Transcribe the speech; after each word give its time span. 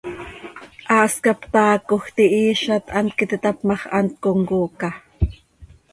Haas 0.93 1.17
cap 1.27 1.45
taacoj, 1.55 1.99
tihiizat, 2.15 2.91
hant 2.97 3.11
quih 3.15 3.27
iti 3.29 3.37
tap 3.43 3.57
ma 3.67 3.75
x, 3.79 3.81
hant 3.95 4.11
comcooca. 4.23 4.89